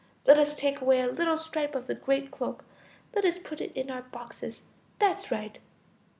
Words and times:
Let 0.25 0.39
us 0.39 0.55
take 0.55 0.81
away 0.81 0.99
a 1.01 1.11
little 1.11 1.37
strip 1.37 1.75
of 1.75 1.85
the 1.85 1.93
great 1.93 2.31
cloak. 2.31 2.65
Let 3.13 3.23
us 3.23 3.37
put 3.37 3.61
it 3.61 3.71
in 3.75 3.91
our 3.91 4.01
boxes. 4.01 4.63
That's 4.97 5.29
right. 5.29 5.59